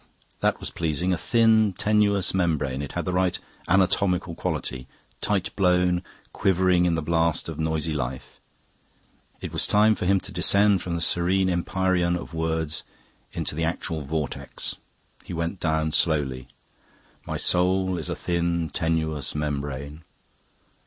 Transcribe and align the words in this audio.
That 0.39 0.59
was 0.59 0.71
pleasing: 0.71 1.13
a 1.13 1.15
thin, 1.17 1.73
tenuous 1.73 2.33
membrane. 2.33 2.81
It 2.81 2.93
had 2.93 3.05
the 3.05 3.13
right 3.13 3.37
anatomical 3.67 4.33
quality. 4.33 4.87
Tight 5.21 5.55
blown, 5.55 6.01
quivering 6.33 6.85
in 6.85 6.95
the 6.95 7.03
blast 7.03 7.47
of 7.47 7.59
noisy 7.59 7.93
life. 7.93 8.39
It 9.41 9.53
was 9.53 9.67
time 9.67 9.93
for 9.93 10.07
him 10.07 10.19
to 10.21 10.31
descend 10.31 10.81
from 10.81 10.95
the 10.95 11.01
serene 11.01 11.51
empyrean 11.51 12.15
of 12.15 12.33
words 12.33 12.81
into 13.31 13.53
the 13.53 13.63
actual 13.63 14.01
vortex. 14.01 14.75
He 15.23 15.33
went 15.35 15.59
down 15.59 15.91
slowly. 15.91 16.47
"My 17.27 17.37
soul 17.37 17.99
is 17.99 18.09
a 18.09 18.15
thin, 18.15 18.71
tenuous 18.71 19.35
membrane..." 19.35 20.03